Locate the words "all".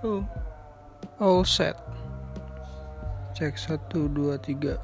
1.20-1.44